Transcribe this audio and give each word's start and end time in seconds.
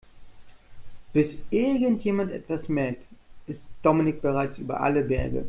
Bis 1.13 1.37
irgendjemand 1.51 2.31
etwas 2.31 2.67
merkt, 2.67 3.03
ist 3.45 3.69
Dominik 3.83 4.19
bereits 4.23 4.57
über 4.57 4.79
alle 4.81 5.03
Berge. 5.03 5.39